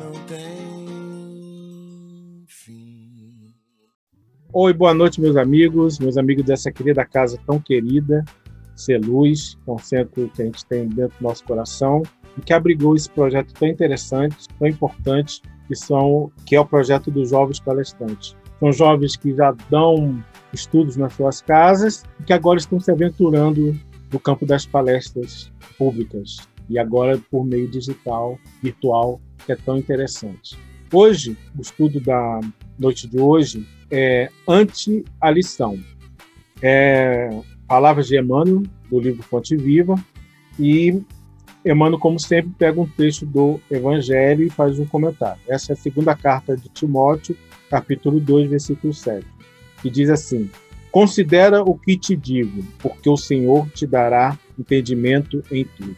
[0.00, 0.38] não tem
[2.48, 3.54] fim.
[4.52, 8.24] Oi, boa noite, meus amigos, meus amigos dessa querida casa tão querida,
[8.74, 12.02] Ser Luz, que é um centro que a gente tem dentro do nosso coração
[12.38, 17.10] e que abrigou esse projeto tão interessante, tão importante, que, são, que é o projeto
[17.10, 18.34] dos Jovens Palestrantes.
[18.58, 23.78] São jovens que já dão estudos nas suas casas e que agora estão se aventurando
[24.12, 26.38] no campo das palestras públicas
[26.70, 30.56] e agora por meio digital, virtual, que é tão interessante.
[30.92, 32.40] Hoje, o estudo da
[32.78, 35.78] noite de hoje é ante a lição.
[36.62, 37.28] É
[37.66, 39.94] palavras de Emmanuel, do livro Fonte Viva,
[40.58, 41.02] e
[41.64, 45.40] Emmanuel, como sempre, pega um texto do Evangelho e faz um comentário.
[45.48, 47.36] Essa é a segunda carta de Timóteo,
[47.68, 49.26] capítulo 2, versículo 7,
[49.82, 50.50] que diz assim:
[50.92, 55.96] Considera o que te digo, porque o Senhor te dará entendimento em tudo.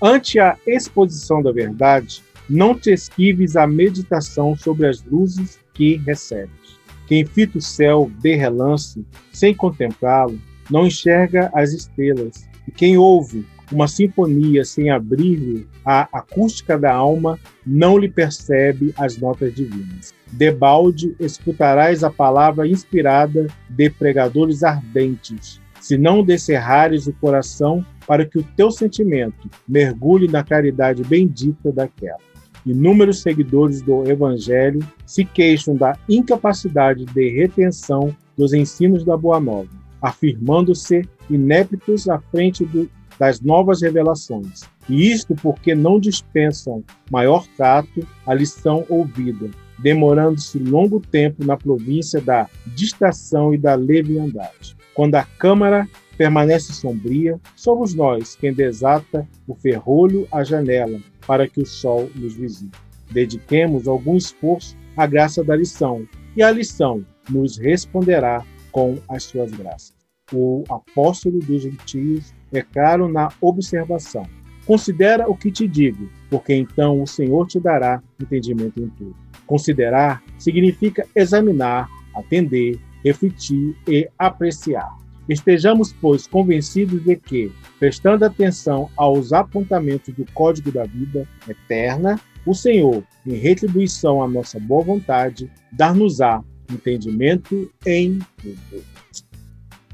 [0.00, 6.80] Ante a exposição da verdade, não te esquives a meditação sobre as luzes que recebes.
[7.06, 10.38] Quem fita o céu de relance, sem contemplá-lo,
[10.70, 12.48] não enxerga as estrelas.
[12.66, 19.16] E quem ouve uma sinfonia sem abrir a acústica da alma, não lhe percebe as
[19.16, 20.12] notas divinas.
[20.30, 28.38] Debalde escutarás a palavra inspirada de pregadores ardentes, se não descerrares o coração para que
[28.38, 32.31] o teu sentimento mergulhe na caridade bendita daquela.
[32.64, 39.68] Inúmeros seguidores do Evangelho se queixam da incapacidade de retenção dos ensinos da Boa Nova,
[40.00, 44.62] afirmando-se ineptos à frente do, das novas revelações.
[44.88, 52.20] E isto porque não dispensam maior tato à lição ouvida, demorando-se longo tempo na província
[52.20, 54.76] da distração e da leviandade.
[54.94, 55.88] Quando a câmara
[56.22, 62.34] permanece sombria, somos nós quem desata o ferrolho à janela para que o sol nos
[62.34, 62.78] visite.
[63.10, 69.50] Dediquemos algum esforço à graça da lição, e a lição nos responderá com as suas
[69.50, 69.96] graças.
[70.32, 74.24] O apóstolo dos gentios é claro na observação.
[74.64, 79.16] Considera o que te digo, porque então o Senhor te dará entendimento em tudo.
[79.44, 85.01] Considerar significa examinar, atender, refletir e apreciar.
[85.28, 92.54] Estejamos, pois, convencidos de que, prestando atenção aos apontamentos do Código da Vida Eterna, o
[92.54, 98.82] Senhor, em retribuição à nossa boa vontade, dar-nos-á entendimento em tudo.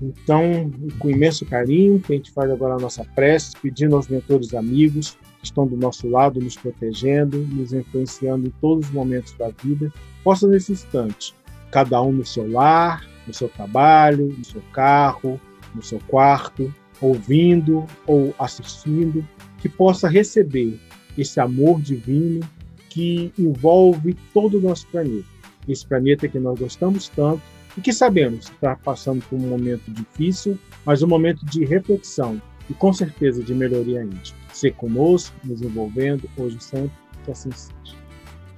[0.01, 4.55] Então, com imenso carinho, que a gente faz agora a nossa prece, pedindo aos mentores
[4.55, 9.51] amigos que estão do nosso lado, nos protegendo, nos influenciando em todos os momentos da
[9.63, 11.35] vida, possa nesse instante,
[11.71, 15.41] cada um no seu lar, no seu trabalho, no seu carro,
[15.75, 19.25] no seu quarto, ouvindo ou assistindo,
[19.59, 20.81] que possa receber
[21.17, 22.41] esse amor divino
[22.89, 25.29] que envolve todo o nosso planeta.
[25.69, 27.43] Esse planeta que nós gostamos tanto
[27.77, 32.75] e que sabemos está passando por um momento difícil, mas um momento de reflexão e
[32.75, 34.39] com certeza de melhoria íntima.
[34.53, 37.98] Ser conosco, nos envolvendo, hoje e sempre, que assim seja.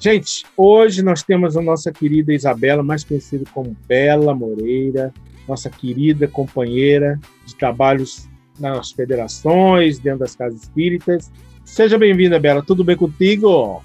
[0.01, 5.13] Gente, hoje nós temos a nossa querida Isabela, mais conhecida como Bela Moreira,
[5.47, 8.27] nossa querida companheira de trabalhos
[8.59, 11.31] nas federações, dentro das casas espíritas.
[11.67, 12.63] Seja bem-vinda, Bela.
[12.63, 13.83] Tudo bem contigo?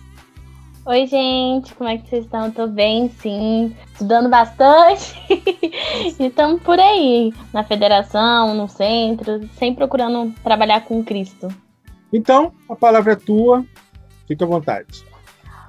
[0.86, 2.50] Oi, gente, como é que vocês estão?
[2.50, 3.76] Tô bem, sim.
[3.92, 5.22] Estudando bastante.
[6.18, 11.50] e estamos por aí, na federação, no centro, sempre procurando trabalhar com Cristo.
[12.14, 13.66] Então, a palavra é tua.
[14.26, 15.15] Fica à vontade.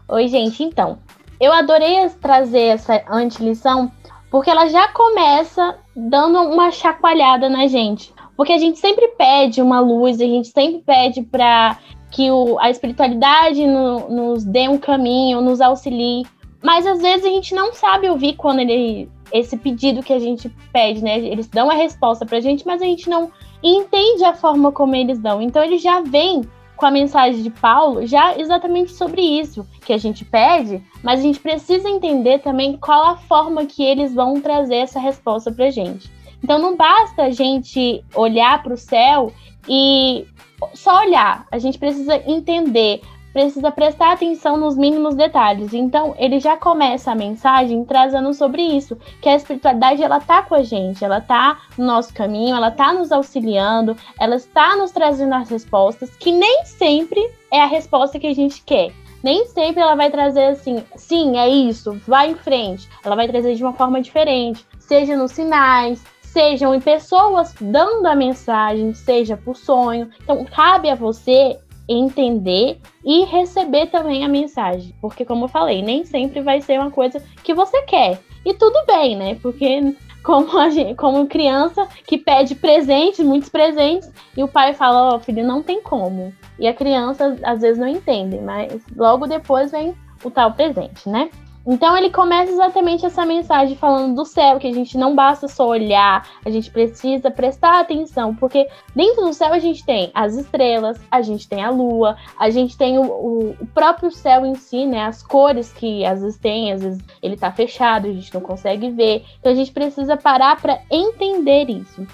[0.09, 0.99] Oi, gente, então.
[1.41, 3.91] Eu adorei trazer essa antilição
[4.31, 8.13] porque ela já começa dando uma chacoalhada na gente.
[8.37, 11.79] Porque a gente sempre pede uma luz, a gente sempre pede para
[12.11, 16.25] que o, a espiritualidade no, nos dê um caminho, nos auxilie.
[16.63, 20.49] Mas às vezes a gente não sabe ouvir quando ele esse pedido que a gente
[20.73, 21.19] pede, né?
[21.19, 25.19] Eles dão a resposta pra gente, mas a gente não entende a forma como eles
[25.19, 25.43] dão.
[25.43, 26.43] Então ele já vem
[26.77, 31.23] com a mensagem de Paulo já exatamente sobre isso que a gente pede, mas a
[31.23, 36.11] gente precisa entender também qual a forma que eles vão trazer essa resposta pra gente.
[36.43, 39.33] Então não basta a gente olhar para o céu
[39.69, 40.27] e
[40.75, 43.01] só olhar, a gente precisa entender,
[43.37, 45.75] precisa prestar atenção nos mínimos detalhes.
[45.75, 50.55] Então, ele já começa a mensagem trazendo sobre isso, que a espiritualidade ela tá com
[50.55, 55.35] a gente, ela tá no nosso caminho, ela tá nos auxiliando, ela está nos trazendo
[55.35, 57.21] as respostas, que nem sempre
[57.53, 58.91] é a resposta que a gente quer.
[59.23, 62.89] Nem sempre ela vai trazer assim, sim, é isso, vai em frente.
[63.05, 68.15] Ela vai trazer de uma forma diferente, seja nos sinais, sejam em pessoas dando a
[68.15, 70.09] mensagem, seja por sonho.
[70.23, 74.95] Então, cabe a você entender e receber também a mensagem.
[75.01, 78.21] Porque, como eu falei, nem sempre vai ser uma coisa que você quer.
[78.45, 79.37] E tudo bem, né?
[79.43, 79.95] Porque
[80.27, 85.21] como, gente, como criança que pede presentes, muitos presentes, e o pai fala, ó, oh,
[85.21, 86.33] filho, não tem como.
[86.59, 89.95] E a criança às vezes não entende, mas logo depois vem
[90.25, 91.31] o tal presente, né?
[91.67, 95.67] Então ele começa exatamente essa mensagem falando do céu, que a gente não basta só
[95.67, 100.97] olhar, a gente precisa prestar atenção, porque dentro do céu a gente tem as estrelas,
[101.11, 104.87] a gente tem a lua, a gente tem o, o, o próprio céu em si,
[104.87, 105.07] né?
[105.07, 108.91] As cores que às vezes tem, às vezes ele tá fechado, a gente não consegue
[108.91, 109.25] ver.
[109.41, 112.07] Então a gente precisa parar para entender isso.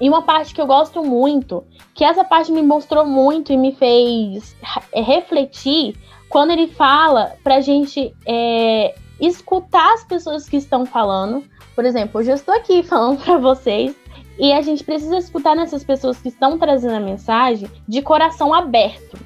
[0.00, 3.72] E uma parte que eu gosto muito, que essa parte me mostrou muito e me
[3.72, 4.56] fez
[4.94, 5.94] refletir,
[6.30, 11.44] quando ele fala pra gente é, escutar as pessoas que estão falando.
[11.74, 13.94] Por exemplo, hoje eu estou aqui falando para vocês
[14.38, 19.18] e a gente precisa escutar nessas pessoas que estão trazendo a mensagem de coração aberto.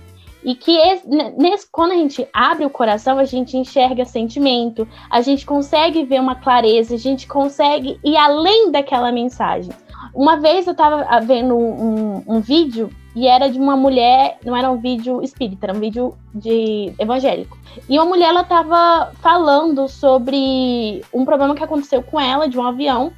[0.43, 5.23] E que esse, nesse, quando a gente abre o coração, a gente enxerga sentimento, a
[5.23, 9.73] gente consegue ver uma clareza, a gente consegue ir além daquela mensagem.
[10.15, 14.71] Uma vez eu estava vendo um, um, vídeo e era de uma mulher, não era
[14.71, 17.57] um vídeo espírita, era um vídeo de evangélico.
[17.89, 22.67] E uma mulher ela estava falando sobre um problema que aconteceu com ela de um
[22.67, 23.13] avião.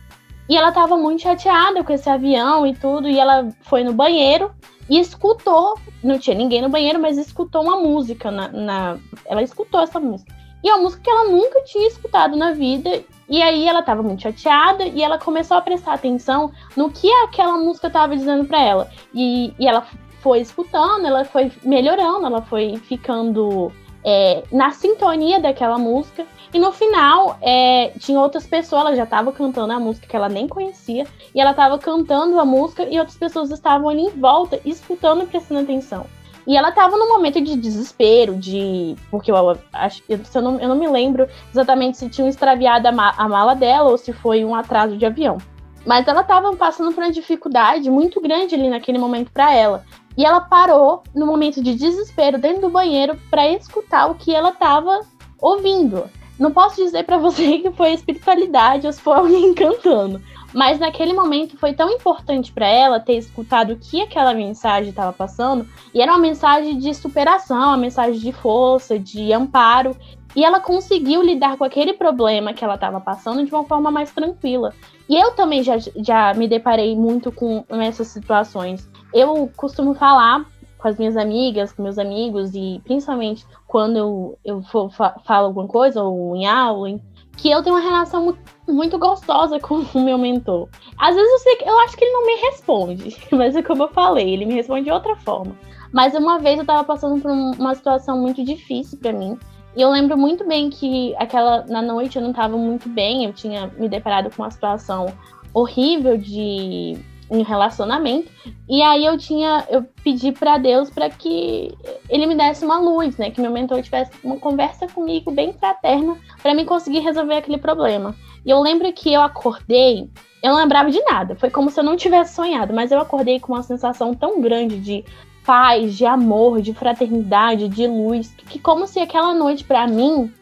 [0.49, 4.53] E ela estava muito chateada com esse avião e tudo, e ela foi no banheiro
[4.89, 9.81] e escutou, não tinha ninguém no banheiro, mas escutou uma música na, na ela escutou
[9.81, 10.33] essa música.
[10.63, 14.03] E é uma música que ela nunca tinha escutado na vida, e aí ela estava
[14.03, 18.63] muito chateada e ela começou a prestar atenção no que aquela música estava dizendo para
[18.63, 18.91] ela.
[19.13, 19.87] E, e ela
[20.21, 23.73] foi escutando, ela foi melhorando, ela foi ficando
[24.05, 26.25] é, na sintonia daquela música.
[26.55, 30.29] E no final, é, tinha outras pessoas, ela já estava cantando a música que ela
[30.29, 34.61] nem conhecia, e ela estava cantando a música e outras pessoas estavam ali em volta,
[34.65, 36.07] escutando e prestando atenção.
[36.47, 38.95] E ela tava num momento de desespero, de.
[39.11, 39.37] Porque eu
[39.73, 40.13] acho que.
[40.13, 43.91] Eu não, eu não me lembro exatamente se tinham extraviado a, ma a mala dela
[43.91, 45.39] ou se foi um atraso de avião.
[45.85, 49.85] Mas ela tava passando por uma dificuldade muito grande ali naquele momento para ela.
[50.17, 54.51] E ela parou no momento de desespero dentro do banheiro para escutar o que ela
[54.51, 55.01] tava
[55.39, 56.09] ouvindo.
[56.39, 60.21] Não posso dizer para você que foi espiritualidade ou se foi alguém cantando,
[60.57, 65.13] mas naquele momento foi tão importante para ela ter escutado o que aquela mensagem estava
[65.13, 69.95] passando, e era uma mensagem de superação, uma mensagem de força, de amparo,
[70.35, 74.11] e ela conseguiu lidar com aquele problema que ela estava passando de uma forma mais
[74.13, 74.73] tranquila.
[75.07, 78.89] E eu também já, já me deparei muito com essas situações.
[79.13, 80.47] Eu costumo falar
[80.79, 86.03] com as minhas amigas, com meus amigos, e principalmente quando eu, eu falo alguma coisa,
[86.03, 86.99] ou em aula,
[87.37, 88.37] que eu tenho uma relação
[88.67, 90.69] muito, gostosa com o meu mentor.
[90.99, 93.89] Às vezes eu sei eu acho que ele não me responde, mas é como eu
[93.89, 95.57] falei, ele me responde de outra forma.
[95.93, 99.39] Mas uma vez eu tava passando por uma situação muito difícil para mim.
[99.77, 103.33] E eu lembro muito bem que aquela na noite eu não tava muito bem, eu
[103.33, 105.07] tinha me deparado com uma situação
[105.53, 106.99] horrível de
[107.31, 108.31] em relacionamento.
[108.69, 111.77] E aí eu tinha, eu pedi para Deus para que
[112.09, 116.17] ele me desse uma luz, né, que meu mentor tivesse uma conversa comigo bem fraterna
[116.43, 118.15] para mim conseguir resolver aquele problema.
[118.45, 120.09] E eu lembro que eu acordei,
[120.43, 123.41] eu não lembrava de nada, foi como se eu não tivesse sonhado, mas eu acordei
[123.41, 125.05] com uma sensação tão grande de
[125.45, 130.33] paz, de amor, de fraternidade, de luz, que como se aquela noite para mim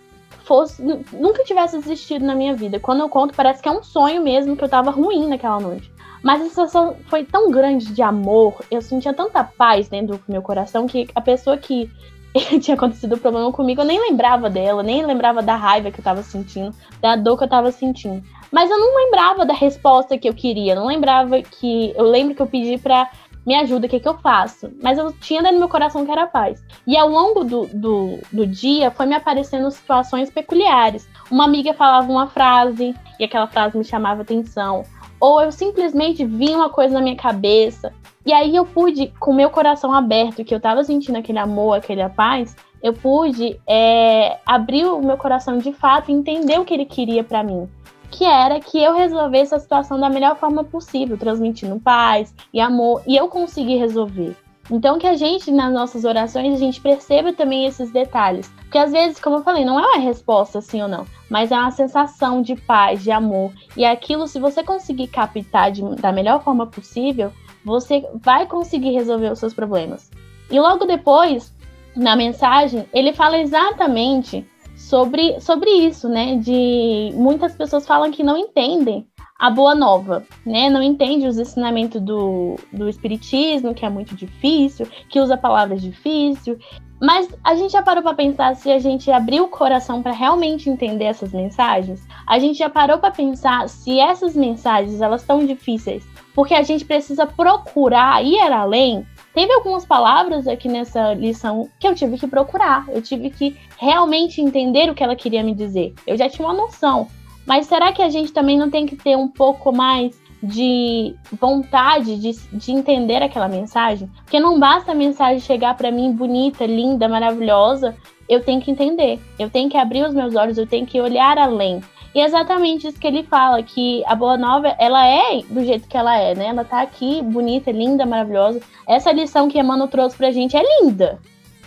[0.44, 0.82] fosse
[1.12, 2.78] nunca tivesse existido na minha vida.
[2.78, 5.90] Quando eu conto, parece que é um sonho mesmo que eu tava ruim naquela noite.
[6.24, 10.40] Mas a sensação foi tão grande de amor, eu sentia tanta paz dentro do meu
[10.40, 11.90] coração que a pessoa que
[12.62, 16.04] tinha acontecido o problema comigo, eu nem lembrava dela, nem lembrava da raiva que eu
[16.04, 18.24] tava sentindo, da dor que eu tava sentindo.
[18.50, 21.92] Mas eu não lembrava da resposta que eu queria, não lembrava que.
[21.94, 23.10] Eu lembro que eu pedi pra
[23.46, 24.72] me ajuda, o que, que eu faço?
[24.82, 26.64] Mas eu tinha dentro do meu coração que era paz.
[26.86, 31.06] E ao longo do, do, do dia foi me aparecendo situações peculiares.
[31.30, 34.84] Uma amiga falava uma frase e aquela frase me chamava atenção
[35.20, 37.92] ou eu simplesmente vi uma coisa na minha cabeça.
[38.26, 42.08] E aí eu pude, com meu coração aberto, que eu tava sentindo aquele amor, aquele
[42.08, 46.84] paz, eu pude é, abrir o meu coração de fato e entender o que ele
[46.84, 47.68] queria para mim.
[48.10, 53.02] Que era que eu resolvesse a situação da melhor forma possível, transmitindo paz e amor,
[53.06, 54.36] e eu consegui resolver.
[54.70, 58.50] Então que a gente, nas nossas orações, a gente perceba também esses detalhes.
[58.56, 61.56] Porque às vezes, como eu falei, não é uma resposta sim ou não, mas é
[61.56, 63.52] uma sensação de paz, de amor.
[63.76, 67.32] E aquilo, se você conseguir captar de, da melhor forma possível,
[67.64, 70.10] você vai conseguir resolver os seus problemas.
[70.50, 71.54] E logo depois,
[71.94, 76.36] na mensagem, ele fala exatamente sobre, sobre isso, né?
[76.36, 79.06] De muitas pessoas falam que não entendem
[79.38, 80.70] a boa nova, né?
[80.70, 86.58] Não entende os ensinamentos do, do espiritismo, que é muito difícil, que usa palavras difíceis.
[87.00, 90.70] Mas a gente já parou para pensar se a gente abrir o coração para realmente
[90.70, 92.06] entender essas mensagens?
[92.26, 96.84] A gente já parou para pensar se essas mensagens elas estão difíceis porque a gente
[96.84, 99.06] precisa procurar ir além?
[99.32, 104.40] Teve algumas palavras aqui nessa lição que eu tive que procurar, eu tive que realmente
[104.40, 105.94] entender o que ela queria me dizer.
[106.06, 107.08] Eu já tinha uma noção,
[107.46, 112.18] mas será que a gente também não tem que ter um pouco mais de vontade
[112.18, 114.10] de, de entender aquela mensagem?
[114.22, 117.94] Porque não basta a mensagem chegar para mim bonita, linda, maravilhosa.
[118.28, 121.38] Eu tenho que entender, eu tenho que abrir os meus olhos, eu tenho que olhar
[121.38, 121.82] além.
[122.14, 125.88] E é exatamente isso que ele fala, que a Boa Nova, ela é do jeito
[125.88, 126.46] que ela é, né?
[126.46, 128.60] Ela tá aqui, bonita, linda, maravilhosa.
[128.86, 131.18] Essa lição que Emmanuel trouxe pra gente é linda.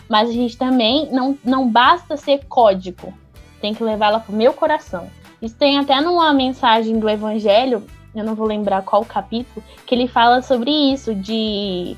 [0.07, 3.13] Mas a gente também não, não basta ser código.
[3.59, 5.09] Tem que levá-la pro meu coração.
[5.41, 7.83] Isso tem até numa mensagem do Evangelho,
[8.15, 11.95] eu não vou lembrar qual capítulo, que ele fala sobre isso, de.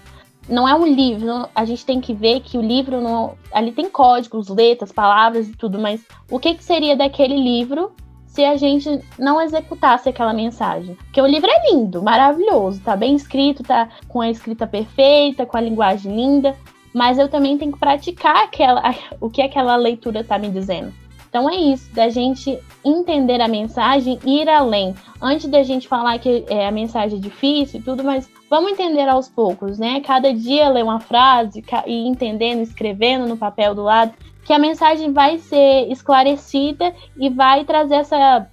[0.47, 3.35] Não é um livro, a gente tem que ver que o livro não.
[3.53, 7.91] Ali tem códigos, letras, palavras e tudo, mas o que, que seria daquele livro
[8.25, 10.95] se a gente não executasse aquela mensagem?
[10.95, 15.55] Porque o livro é lindo, maravilhoso, tá bem escrito, tá com a escrita perfeita, com
[15.55, 16.55] a linguagem linda,
[16.93, 18.81] mas eu também tenho que praticar aquela,
[19.21, 20.91] o que aquela leitura tá me dizendo.
[21.29, 24.95] Então é isso, da gente entender a mensagem e ir além.
[25.21, 29.07] Antes da gente falar que é, a mensagem é difícil e tudo, mas vamos entender
[29.07, 30.01] aos poucos, né?
[30.01, 35.13] Cada dia ler uma frase e entendendo, escrevendo no papel do lado, que a mensagem
[35.13, 38.47] vai ser esclarecida e vai trazer essa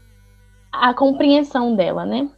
[0.70, 2.28] a compreensão dela, né?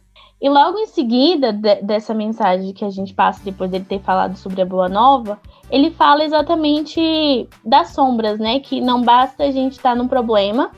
[0.41, 4.37] E logo em seguida de, dessa mensagem que a gente passa depois dele ter falado
[4.37, 8.59] sobre a Boa Nova, ele fala exatamente das sombras, né?
[8.59, 10.71] Que não basta a gente estar num problema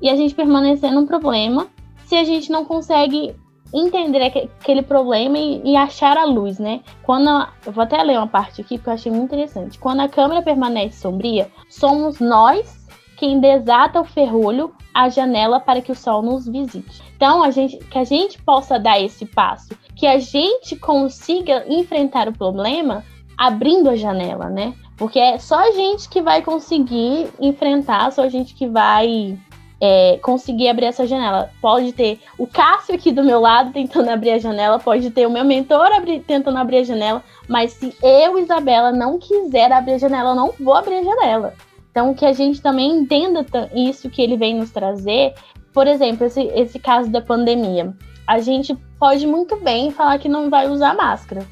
[0.00, 1.66] e a gente permanecer num problema
[2.06, 3.34] se a gente não consegue
[3.74, 6.80] entender aquele problema e, e, achar a luz, né?
[7.02, 9.78] Quando a, eu vou até ler uma parte aqui porque eu achei muito interessante.
[9.78, 12.77] Quando a câmera permanece sombria, somos nós
[13.18, 17.02] quem desata o ferrolho a janela para que o sol nos visite.
[17.16, 22.28] Então, a gente, que a gente possa dar esse passo, que a gente consiga enfrentar
[22.28, 23.04] o problema
[23.36, 24.72] abrindo a janela, né?
[24.96, 29.38] Porque é só a gente que vai conseguir enfrentar, só a gente que vai
[29.80, 31.50] é, conseguir abrir essa janela.
[31.60, 35.30] Pode ter o Cássio aqui do meu lado tentando abrir a janela, pode ter o
[35.30, 39.98] meu mentor abri tentando abrir a janela, mas se eu, Isabela, não quiser abrir a
[39.98, 41.54] janela, eu não vou abrir a janela.
[41.98, 45.34] Então, que a gente também entenda isso que ele vem nos trazer.
[45.72, 47.92] Por exemplo, esse, esse caso da pandemia.
[48.24, 51.44] A gente pode muito bem falar que não vai usar máscara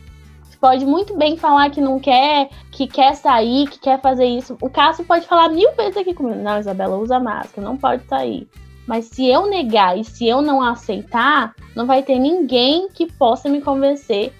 [0.58, 4.56] pode muito bem falar que não quer, que quer sair, que quer fazer isso.
[4.60, 8.48] O Cássio pode falar mil vezes aqui comigo: não, Isabela, usa máscara, não pode sair.
[8.86, 13.50] Mas se eu negar e se eu não aceitar, não vai ter ninguém que possa
[13.50, 14.32] me convencer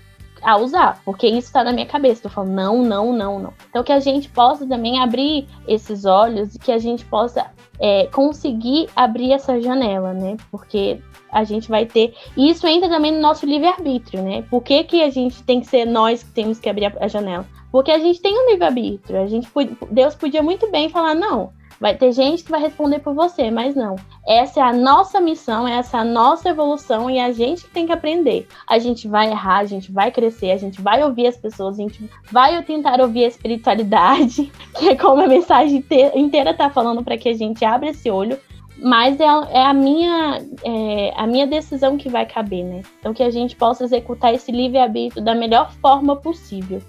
[0.47, 2.23] a usar, porque isso está na minha cabeça.
[2.23, 3.53] Tô falando, não, não, não, não.
[3.69, 7.51] Então que a gente possa também abrir esses olhos e que a gente possa
[7.81, 10.37] é, conseguir abrir essa janela, né?
[10.49, 11.01] Porque
[11.33, 12.15] a gente vai ter.
[12.37, 14.43] E isso entra também no nosso livre-arbítrio, né?
[14.49, 17.45] Por que, que a gente tem que ser nós que temos que abrir a janela?
[17.73, 19.21] Porque a gente tem um livre-arbítrio.
[19.21, 19.49] A gente
[19.91, 23.75] Deus podia muito bem falar, não, Vai ter gente que vai responder por você, mas
[23.75, 23.97] não.
[24.27, 27.87] Essa é a nossa missão, essa é a nossa evolução e a gente que tem
[27.87, 28.49] que aprender.
[28.67, 31.83] A gente vai errar, a gente vai crescer, a gente vai ouvir as pessoas, a
[31.83, 37.19] gente vai tentar ouvir a espiritualidade, que é como a mensagem inteira tá falando para
[37.19, 38.39] que a gente abra esse olho.
[38.79, 42.83] Mas é, é a, minha, é a minha decisão que vai caber, né?
[43.01, 46.83] Então que a gente possa executar esse livre-arbítrio da melhor forma possível.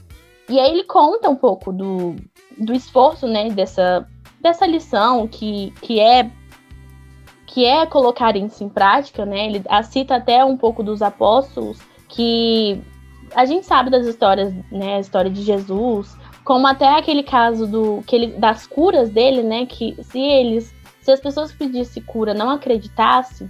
[0.50, 2.16] E aí ele conta um pouco do,
[2.58, 4.08] do esforço, né, dessa
[4.48, 6.30] dessa lição que, que é
[7.46, 9.48] que é colocar isso em prática, né?
[9.48, 12.82] Ele cita até um pouco dos apóstolos que
[13.34, 14.98] a gente sabe das histórias, né?
[14.98, 19.66] A história de Jesus, como até aquele caso do que ele, das curas dele, né?
[19.66, 23.50] Que se eles, se as pessoas pedissem cura não acreditassem,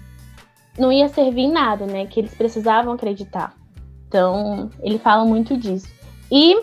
[0.77, 2.05] não ia servir em nada, né?
[2.05, 3.53] Que eles precisavam acreditar.
[4.07, 5.87] Então ele fala muito disso.
[6.31, 6.55] E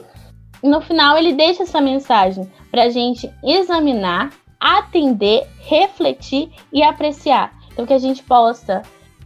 [0.64, 7.52] no final ele deixa essa mensagem para a gente examinar, atender, refletir e apreciar.
[7.72, 8.82] Então, que a gente possa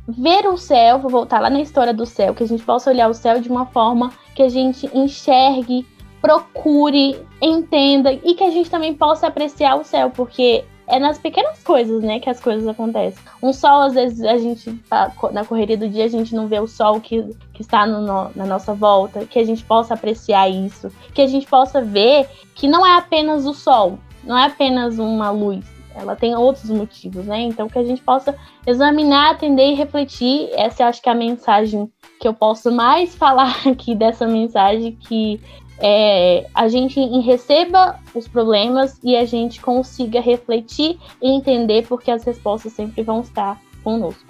[0.09, 3.09] ver o céu, vou voltar lá na história do céu, que a gente possa olhar
[3.09, 5.87] o céu de uma forma que a gente enxergue,
[6.21, 11.63] procure, entenda e que a gente também possa apreciar o céu, porque é nas pequenas
[11.63, 13.23] coisas, né, que as coisas acontecem.
[13.43, 16.59] Um sol, às vezes, a gente, tá, na correria do dia, a gente não vê
[16.59, 20.91] o sol que, que está no, na nossa volta, que a gente possa apreciar isso,
[21.13, 25.31] que a gente possa ver que não é apenas o sol, não é apenas uma
[25.31, 25.65] luz.
[25.95, 27.41] ela tem outros motivos, né?
[27.41, 28.35] Então que a gente possa
[28.67, 30.49] examinar, atender e refletir.
[30.55, 34.93] Essa eu acho que é a mensagem que eu posso mais falar aqui dessa mensagem
[34.93, 35.41] que
[35.81, 42.25] é, a gente receba os problemas e a gente consiga refletir e entender porque as
[42.25, 44.27] respostas sempre vão estar conosco.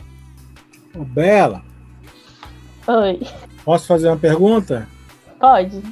[0.95, 1.63] Bela.
[2.87, 3.21] Oi.
[3.65, 4.89] Posso fazer uma pergunta?
[5.39, 5.83] Pode.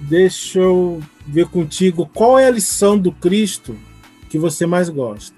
[0.00, 3.76] Deixa eu ver contigo qual é a lição do Cristo
[4.28, 5.36] que você mais gosta.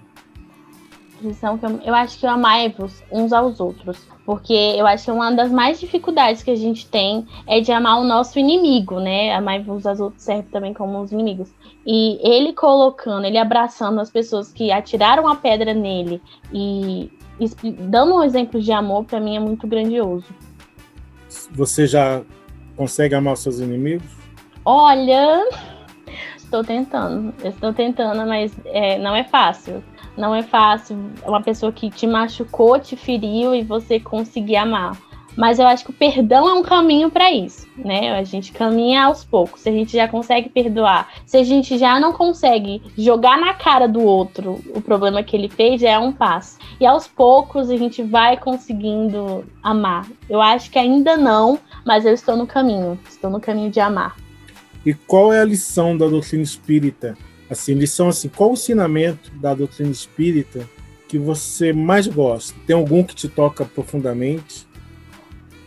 [1.20, 3.98] Lição que eu, eu acho que eu amai-vos uns aos outros.
[4.26, 8.00] Porque eu acho que uma das mais dificuldades que a gente tem é de amar
[8.00, 9.32] o nosso inimigo, né?
[9.32, 11.48] Amai-vos aos outros serve também como os inimigos.
[11.86, 16.20] E ele colocando, ele abraçando as pessoas que atiraram a pedra nele
[16.52, 17.08] e
[17.88, 20.26] dando um exemplo de amor, para mim é muito grandioso.
[21.52, 22.20] Você já
[22.76, 24.10] consegue amar os seus inimigos?
[24.64, 25.48] Olha,
[26.36, 29.84] estou tentando, estou tentando, mas é, não é fácil.
[30.16, 30.96] Não é fácil
[31.26, 34.96] uma pessoa que te machucou, te feriu e você conseguir amar.
[35.36, 38.18] Mas eu acho que o perdão é um caminho para isso, né?
[38.18, 39.60] A gente caminha aos poucos.
[39.60, 43.86] Se a gente já consegue perdoar, se a gente já não consegue jogar na cara
[43.86, 46.58] do outro o problema que ele fez, é um passo.
[46.80, 50.06] E aos poucos a gente vai conseguindo amar.
[50.28, 52.98] Eu acho que ainda não, mas eu estou no caminho.
[53.06, 54.16] Estou no caminho de amar.
[54.86, 57.18] E qual é a lição da doutrina espírita?
[57.48, 60.68] Assim, lição assim, qual o ensinamento da doutrina espírita
[61.08, 62.58] que você mais gosta?
[62.66, 64.66] Tem algum que te toca profundamente?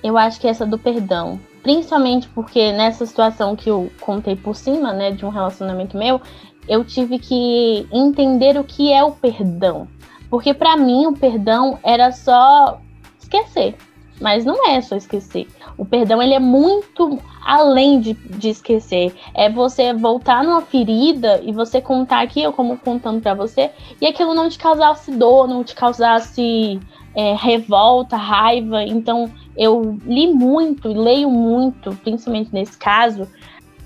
[0.03, 1.39] Eu acho que essa do perdão.
[1.63, 6.21] Principalmente porque nessa situação que eu contei por cima, né, de um relacionamento meu,
[6.67, 9.87] eu tive que entender o que é o perdão.
[10.29, 12.79] Porque para mim o perdão era só
[13.19, 13.75] esquecer.
[14.19, 15.47] Mas não é só esquecer.
[15.77, 19.13] O perdão ele é muito além de, de esquecer.
[19.33, 23.71] É você voltar numa ferida e você contar aqui, eu como contando para você,
[24.01, 26.79] e aquilo não te causasse dor, não te causasse
[27.15, 28.83] é, revolta, raiva.
[28.83, 33.27] Então eu li muito, leio muito, principalmente nesse caso,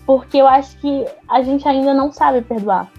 [0.05, 2.91] porque eu acho que a gente ainda não sabe perdoar.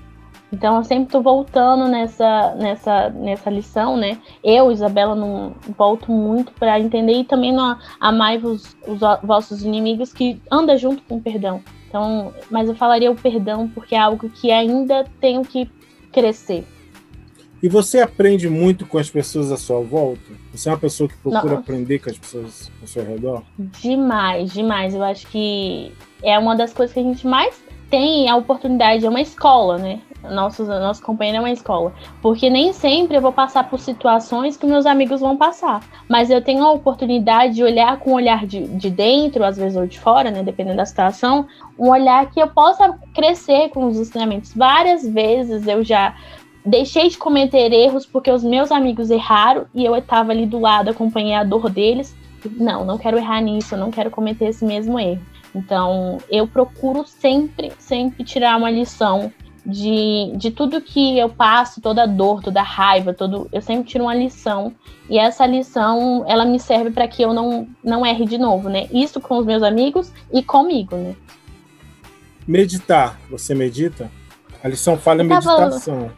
[0.55, 4.19] Então eu sempre tô voltando nessa, nessa, nessa lição, né?
[4.43, 10.13] Eu, Isabela, não volto muito para entender e também não amai os, os vossos inimigos
[10.13, 11.61] que anda junto com o perdão.
[11.89, 15.69] Então, mas eu falaria o perdão porque é algo que ainda tenho que
[16.13, 16.65] crescer.
[17.61, 20.23] E você aprende muito com as pessoas à sua volta?
[20.53, 23.43] Você é uma pessoa que procura aprender com as pessoas ao seu redor?
[23.59, 24.95] Demais, demais.
[24.95, 25.91] Eu acho que
[26.23, 30.01] é uma das coisas que a gente mais tem a oportunidade, é uma escola, né?
[30.31, 31.93] Nosso, nosso companheiro é uma escola.
[32.23, 35.83] Porque nem sempre eu vou passar por situações que meus amigos vão passar.
[36.09, 39.77] Mas eu tenho a oportunidade de olhar com o olhar de, de dentro, às vezes
[39.77, 40.43] ou de fora, né?
[40.43, 41.47] Dependendo da situação.
[41.79, 44.55] Um olhar que eu possa crescer com os ensinamentos.
[44.55, 46.15] Várias vezes eu já
[46.65, 50.89] deixei de cometer erros porque os meus amigos erraram e eu estava ali do lado,
[50.91, 52.17] acompanhei a dor deles.
[52.45, 55.21] Não, não quero errar nisso, não quero cometer esse mesmo erro.
[55.55, 59.33] Então, eu procuro sempre, sempre tirar uma lição
[59.65, 63.85] de, de tudo que eu passo, toda a dor, toda a raiva, todo, eu sempre
[63.85, 64.75] tiro uma lição
[65.09, 68.87] e essa lição ela me serve para que eu não, não erre de novo, né?
[68.93, 71.15] Isso com os meus amigos e comigo, né?
[72.47, 74.11] Meditar, você medita?
[74.63, 76.11] A lição fala eu meditação.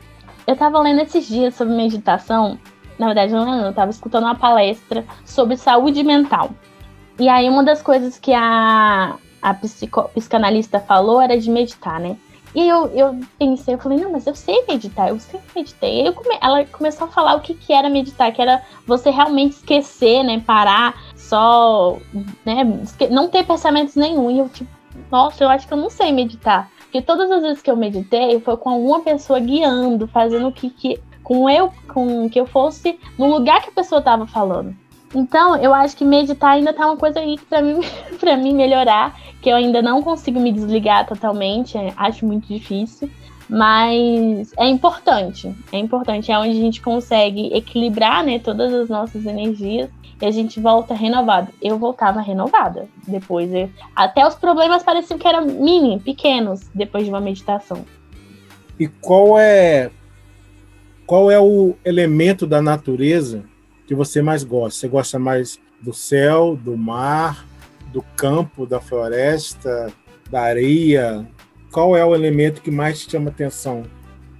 [0.47, 2.59] Eu estava lendo esses dias sobre meditação,
[2.99, 6.51] na verdade não, eu estava escutando uma palestra sobre saúde mental.
[7.19, 12.17] E aí uma das coisas que a, a psico, psicanalista falou era de meditar, né?
[12.57, 16.01] E eu, eu pensei, eu falei, não, mas eu sei meditar, eu sempre meditei.
[16.01, 19.11] Aí eu come, ela começou a falar o que, que era meditar, que era você
[19.11, 20.41] realmente esquecer, né?
[20.41, 21.99] Parar, só,
[22.47, 22.65] né?
[23.11, 24.31] Não ter pensamentos nenhum.
[24.31, 24.71] E eu, tipo,
[25.13, 26.71] nossa, eu acho que eu não sei meditar.
[26.79, 30.71] Porque todas as vezes que eu meditei foi com alguma pessoa guiando, fazendo o que,
[30.71, 34.75] que com eu, com que eu fosse no lugar que a pessoa estava falando.
[35.15, 37.81] Então, eu acho que meditar ainda tá uma coisa aí para mim,
[38.19, 43.09] para mim melhorar, que eu ainda não consigo me desligar totalmente, é, acho muito difícil,
[43.49, 45.55] mas é importante.
[45.73, 49.89] É importante, é onde a gente consegue equilibrar, né, todas as nossas energias
[50.21, 51.53] e a gente volta renovado.
[51.63, 53.53] Eu voltava renovada depois.
[53.53, 57.85] Eu, até os problemas pareciam que eram mini, pequenos, depois de uma meditação.
[58.79, 59.91] E qual é
[61.07, 63.45] qual é o elemento da natureza
[63.87, 64.81] que você mais gosta?
[64.81, 67.47] Você gosta mais do céu, do mar,
[67.93, 69.93] do campo, da floresta,
[70.31, 71.27] da areia?
[71.71, 73.85] Qual é o elemento que mais te chama atenção?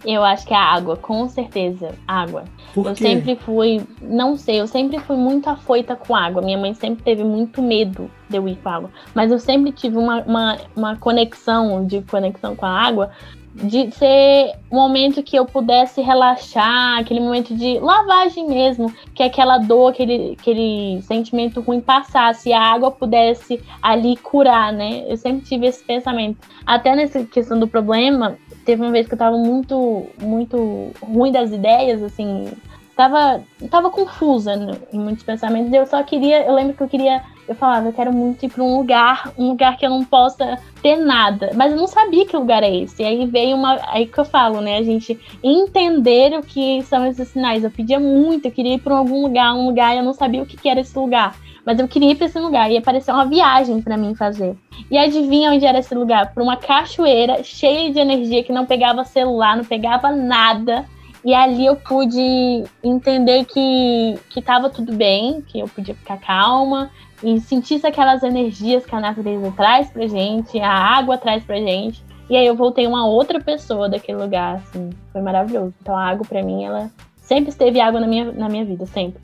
[0.05, 2.45] Eu acho que é a água, com certeza, água.
[2.77, 6.41] eu sempre fui, não sei, eu sempre fui muito afoita com água.
[6.43, 8.91] Minha mãe sempre teve muito medo de eu ir com água.
[9.15, 13.11] Mas eu sempre tive uma, uma, uma conexão, de conexão com a água,
[13.57, 19.57] de ser um momento que eu pudesse relaxar, aquele momento de lavagem mesmo, que aquela
[19.57, 25.05] dor, aquele, aquele sentimento ruim passasse, a água pudesse ali curar, né?
[25.09, 26.39] Eu sempre tive esse pensamento.
[26.67, 31.51] Até nessa questão do problema, teve uma vez que eu tava muito, muito ruim das
[31.51, 32.53] ideias, assim,
[32.95, 34.53] tava, tava confusa
[34.93, 38.13] em muitos pensamentos, eu só queria, eu lembro que eu queria eu falava, eu quero
[38.13, 41.51] muito ir para um lugar, um lugar que eu não possa ter nada.
[41.55, 43.03] Mas eu não sabia que lugar é esse.
[43.03, 43.79] E aí veio uma.
[43.89, 44.79] Aí que eu falo, né?
[44.79, 47.63] A gente entender o que são esses sinais.
[47.63, 50.43] Eu pedia muito, eu queria ir para algum lugar, um lugar, e eu não sabia
[50.43, 51.37] o que, que era esse lugar.
[51.65, 52.71] Mas eu queria ir para esse lugar.
[52.71, 54.57] E apareceu uma viagem para mim fazer.
[54.91, 56.33] E adivinha onde era esse lugar?
[56.33, 60.85] Para uma cachoeira cheia de energia que não pegava celular, não pegava nada.
[61.27, 66.89] E ali eu pude entender que, que tava tudo bem, que eu podia ficar calma,
[67.23, 72.05] e sentisse aquelas energias que a natureza traz pra gente, a água traz pra gente.
[72.29, 75.73] E aí eu voltei uma outra pessoa daquele lugar, assim, foi maravilhoso.
[75.81, 79.21] Então a água para mim, ela sempre esteve água na minha, na minha vida, sempre.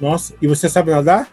[0.00, 1.28] Nossa, e você sabe nadar?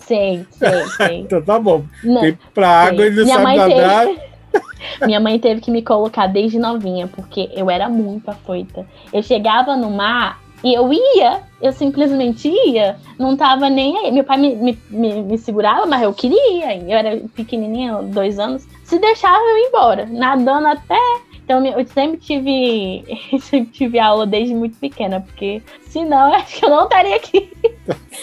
[0.00, 1.20] Sei, sei, sei.
[1.20, 1.84] então tá bom.
[2.02, 4.06] Não, Tem pra água e não minha sabe nadar.
[4.06, 4.20] Teve...
[5.06, 8.86] minha mãe teve que me colocar desde novinha, porque eu era muito afoita.
[9.12, 14.12] Eu chegava no mar e eu ia, eu simplesmente ia, não tava nem aí.
[14.12, 16.76] Meu pai me, me, me, me segurava, mas eu queria.
[16.76, 18.66] Eu era pequenininha, dois anos.
[18.84, 20.98] Se deixava, eu ia embora, nadando até.
[21.42, 23.04] Então eu sempre tive,
[23.40, 27.50] sempre tive aula desde muito pequena, porque senão acho que eu não estaria aqui.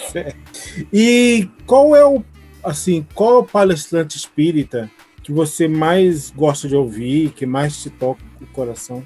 [0.94, 2.24] e qual é o,
[2.64, 4.90] assim, qual é o palestrante espírita
[5.24, 9.04] que você mais gosta de ouvir, que mais te toca o coração?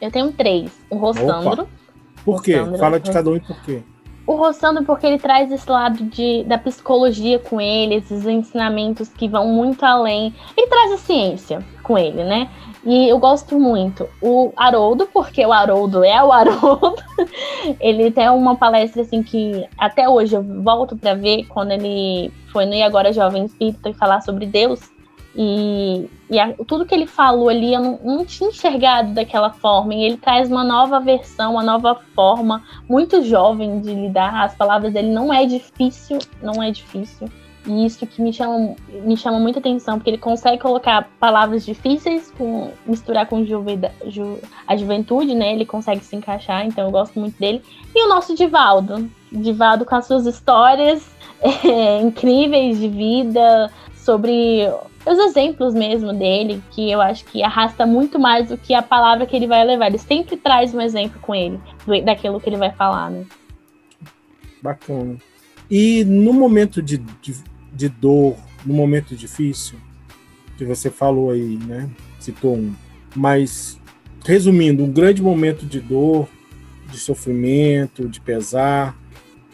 [0.00, 0.70] Eu tenho três.
[0.90, 1.62] O Rossandro.
[1.62, 1.85] Opa.
[2.26, 2.56] Por quê?
[2.56, 3.82] Rossandro, Fala de cada um e por quê.
[4.26, 9.28] O Rossandro, porque ele traz esse lado de, da psicologia com ele, esses ensinamentos que
[9.28, 10.34] vão muito além.
[10.56, 12.50] Ele traz a ciência com ele, né?
[12.84, 14.08] E eu gosto muito.
[14.20, 16.96] O Haroldo, porque o Haroldo é o Haroldo.
[17.78, 22.66] ele tem uma palestra assim que até hoje eu volto para ver quando ele foi
[22.66, 24.80] no E Agora Jovem Espírita e falar sobre Deus.
[25.38, 29.94] E, e a, tudo que ele falou ali eu não, não, tinha enxergado daquela forma.
[29.94, 34.44] E ele traz uma nova versão, uma nova forma, muito jovem de lidar.
[34.44, 37.28] As palavras dele não é difícil, não é difícil.
[37.66, 42.32] E isso que me chama, me chama muita atenção, porque ele consegue colocar palavras difíceis,
[42.38, 45.52] com, misturar com juveda, ju, a juventude, né?
[45.52, 47.60] Ele consegue se encaixar, então eu gosto muito dele.
[47.94, 49.10] E o nosso Divaldo.
[49.32, 51.10] Divaldo com as suas histórias
[51.42, 53.70] é, incríveis de vida,
[54.06, 54.70] sobre
[55.04, 59.26] os exemplos mesmo dele, que eu acho que arrasta muito mais do que a palavra
[59.26, 59.88] que ele vai levar.
[59.88, 63.24] Ele sempre traz um exemplo com ele, do, daquilo que ele vai falar, né?
[64.62, 65.16] Bacana.
[65.68, 67.34] E no momento de, de,
[67.72, 69.76] de dor, no momento difícil,
[70.56, 71.90] que você falou aí, né?
[72.20, 72.72] Citou um.
[73.14, 73.80] Mas,
[74.24, 76.28] resumindo, um grande momento de dor,
[76.90, 78.96] de sofrimento, de pesar,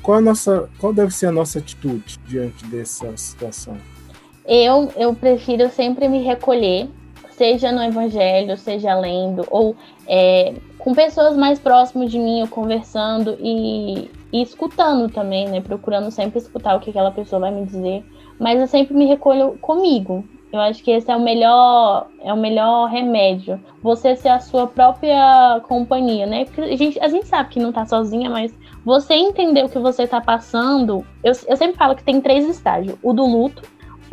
[0.03, 3.79] qual, a nossa, qual deve ser a nossa atitude diante dessa situação?
[4.45, 6.89] Eu, eu prefiro sempre me recolher,
[7.31, 9.77] seja no evangelho, seja lendo, ou
[10.07, 15.61] é, com pessoas mais próximas de mim, eu conversando e, e, escutando também, né?
[15.61, 18.05] Procurando sempre escutar o que aquela pessoa vai me dizer.
[18.39, 20.25] Mas eu sempre me recolho comigo.
[20.53, 23.59] Eu acho que esse é o melhor, é o melhor remédio.
[23.81, 26.45] Você ser a sua própria companhia, né?
[26.45, 28.53] Porque a gente, a gente sabe que não tá sozinha, mas
[28.85, 31.07] você entender o que você tá passando.
[31.25, 33.63] Eu, eu sempre falo que tem três estágios: o do luto,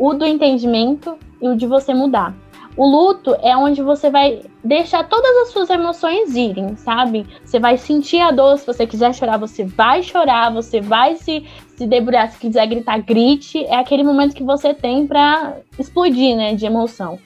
[0.00, 2.34] o do entendimento e o de você mudar.
[2.76, 7.26] O luto é onde você vai deixar todas as suas emoções irem, sabe?
[7.44, 11.44] Você vai sentir a dor, se você quiser chorar, você vai chorar, você vai se,
[11.76, 13.62] se debulhar, se quiser gritar, grite.
[13.64, 17.18] É aquele momento que você tem para explodir, né, de emoção.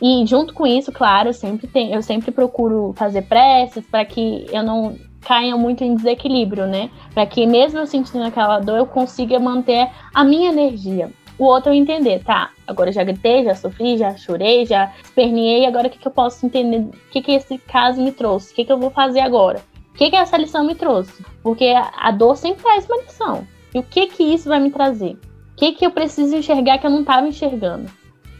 [0.00, 4.46] E junto com isso, claro, eu sempre, tem, eu sempre procuro fazer preces para que
[4.50, 6.90] eu não caia muito em desequilíbrio, né?
[7.12, 11.72] Para que mesmo eu sentindo aquela dor, eu consiga manter a minha energia o outro
[11.72, 12.50] entender, tá?
[12.66, 16.44] Agora já gritei, já sofri, já chorei, já esperneei, agora o que, que eu posso
[16.46, 16.78] entender?
[16.78, 18.52] O que, que esse caso me trouxe?
[18.52, 19.60] O que, que eu vou fazer agora?
[19.90, 21.24] O que, que essa lição me trouxe?
[21.42, 23.46] Porque a dor sempre traz uma lição.
[23.74, 25.12] E o que que isso vai me trazer?
[25.12, 27.90] O que que eu preciso enxergar que eu não estava enxergando?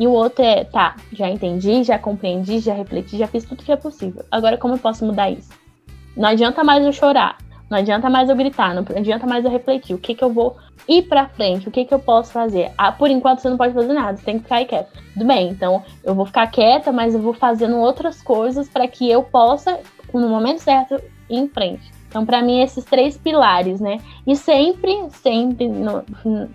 [0.00, 3.70] E o outro é, tá, já entendi, já compreendi, já refleti, já fiz tudo que
[3.70, 4.24] é possível.
[4.30, 5.50] Agora como eu posso mudar isso?
[6.16, 7.38] Não adianta mais eu chorar,
[7.72, 9.94] não adianta mais eu gritar, não adianta mais eu refletir.
[9.94, 11.66] O que que eu vou ir pra frente?
[11.66, 12.70] O que que eu posso fazer?
[12.76, 14.90] Ah, por enquanto você não pode fazer nada, você tem que ficar quieta.
[15.14, 19.10] Tudo bem, então eu vou ficar quieta, mas eu vou fazendo outras coisas para que
[19.10, 19.80] eu possa,
[20.12, 20.96] no momento certo,
[21.30, 21.90] ir em frente.
[22.10, 23.96] Então, para mim, esses três pilares, né?
[24.26, 26.04] E sempre, sempre no,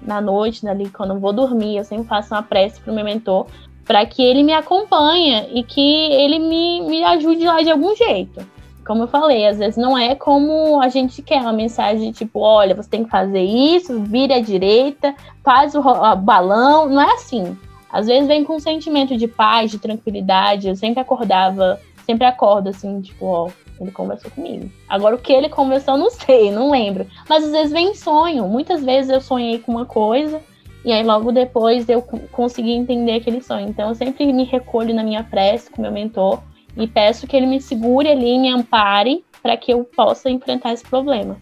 [0.03, 3.47] na noite, ali, quando eu vou dormir, eu sempre faço uma prece pro meu mentor
[3.83, 8.45] para que ele me acompanhe e que ele me, me ajude lá de algum jeito.
[8.87, 12.73] Como eu falei, às vezes não é como a gente quer, uma mensagem tipo, olha,
[12.73, 15.81] você tem que fazer isso, vire à direita, faz o,
[16.15, 17.57] balão, não é assim.
[17.91, 20.69] Às vezes vem com um sentimento de paz, de tranquilidade.
[20.69, 24.71] Eu sempre acordava, sempre acordo assim, tipo, ó, ele conversou comigo.
[24.87, 27.05] Agora o que ele conversou, não sei, não lembro.
[27.27, 28.47] Mas às vezes vem sonho.
[28.47, 30.39] Muitas vezes eu sonhei com uma coisa
[30.85, 33.67] e aí logo depois eu consegui entender aquele sonho.
[33.67, 36.41] Então eu sempre me recolho na minha prece com meu mentor
[36.77, 40.83] e peço que ele me segure ali, me ampare para que eu possa enfrentar esse
[40.83, 41.37] problema.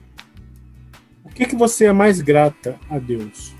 [1.24, 3.54] O que que você é mais grata a Deus?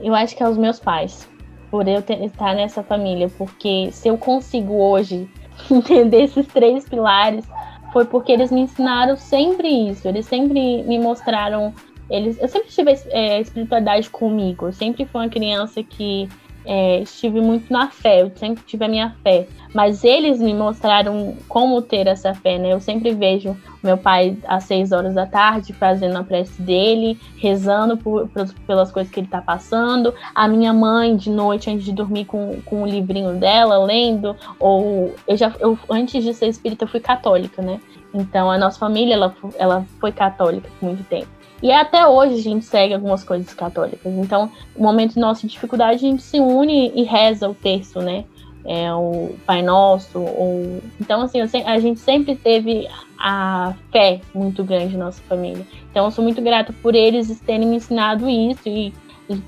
[0.00, 1.28] Eu acho que aos meus pais,
[1.70, 5.28] por eu ter, estar nessa família, porque se eu consigo hoje
[5.70, 7.44] entender esses três pilares,
[7.92, 10.08] foi porque eles me ensinaram sempre isso.
[10.08, 11.72] Eles sempre me mostraram.
[12.10, 14.66] Eles, eu sempre tive é, espiritualidade comigo.
[14.66, 16.28] Eu sempre fui uma criança que
[16.64, 19.46] é, estive muito na fé, eu sempre tive a minha fé.
[19.74, 22.72] Mas eles me mostraram como ter essa fé, né?
[22.72, 27.96] Eu sempre vejo meu pai às seis horas da tarde fazendo a prece dele, rezando
[27.96, 30.14] por, por, pelas coisas que ele está passando.
[30.32, 34.36] A minha mãe de noite, antes de dormir, com, com o livrinho dela, lendo.
[34.60, 37.80] Ou eu já, eu, antes de ser espírita, eu fui católica, né?
[38.14, 41.26] Então a nossa família ela, ela foi católica por muito tempo.
[41.64, 44.12] E até hoje a gente segue algumas coisas católicas.
[44.18, 48.26] Então, no momento de nossa dificuldade, a gente se une e reza o terço, né?
[48.66, 50.18] É, o Pai Nosso.
[50.18, 50.82] Ou...
[51.00, 52.86] Então, assim, a gente sempre teve
[53.18, 55.66] a fé muito grande na nossa família.
[55.90, 58.68] Então, eu sou muito grata por eles terem me ensinado isso.
[58.68, 58.92] E,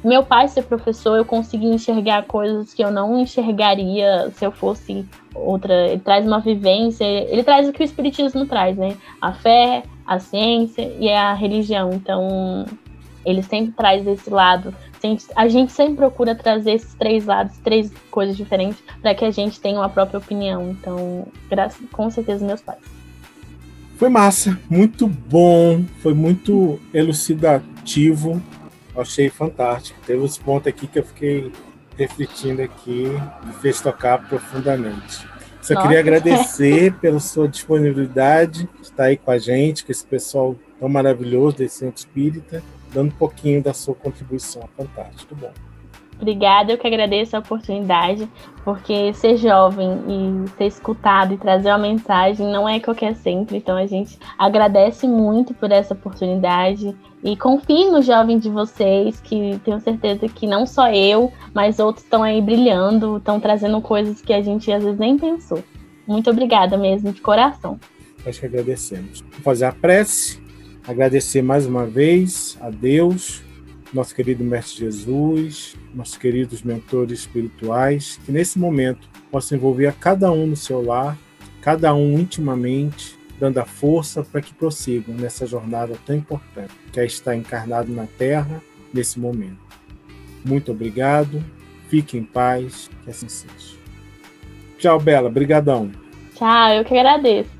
[0.03, 5.05] meu pai ser professor, eu consegui enxergar coisas que eu não enxergaria se eu fosse
[5.35, 5.89] outra.
[5.89, 8.97] Ele traz uma vivência, ele traz o que o Espiritismo traz, né?
[9.21, 11.91] A fé, a ciência e a religião.
[11.93, 12.65] Então,
[13.25, 14.75] ele sempre traz esse lado.
[15.37, 19.61] A gente sempre procura trazer esses três lados, três coisas diferentes, para que a gente
[19.61, 20.71] tenha uma própria opinião.
[20.71, 22.81] Então, graças, com certeza, meus pais.
[23.97, 28.43] Foi massa, muito bom, foi muito elucidativo,
[29.03, 29.99] achei fantástico.
[30.07, 31.53] Teve uns pontos aqui que eu fiquei
[31.97, 33.07] refletindo aqui
[33.49, 35.27] e fez tocar profundamente.
[35.61, 35.87] Só Nossa.
[35.87, 41.57] queria agradecer pela sua disponibilidade, estar aí com a gente, com esse pessoal tão maravilhoso
[41.57, 44.69] desse centro espírita, dando um pouquinho da sua contribuição.
[44.77, 45.51] Fantástico, bom.
[46.19, 48.27] Obrigada, eu que agradeço a oportunidade,
[48.65, 53.77] porque ser jovem e ser escutado e trazer uma mensagem não é qualquer sempre, então
[53.77, 59.81] a gente agradece muito por essa oportunidade e confie no jovem de vocês, que tenho
[59.81, 64.41] certeza que não só eu, mas outros estão aí brilhando, estão trazendo coisas que a
[64.41, 65.63] gente às vezes nem pensou.
[66.07, 67.81] Muito obrigada mesmo, de coração.
[68.25, 69.23] Nós que agradecemos.
[69.33, 70.41] Vou fazer a prece,
[70.87, 73.43] agradecer mais uma vez a Deus,
[73.93, 80.31] nosso querido Mestre Jesus, nossos queridos mentores espirituais, que nesse momento possam envolver a cada
[80.31, 81.19] um no seu lar,
[81.61, 87.05] cada um intimamente, dando a força para que prossigam nessa jornada tão importante, que é
[87.05, 89.59] estar encarnado na Terra nesse momento.
[90.45, 91.43] Muito obrigado,
[91.89, 93.77] fique em paz, que assim seja.
[94.79, 95.91] Tchau, Bela, brigadão.
[96.35, 97.56] Tchau, eu que agradeço.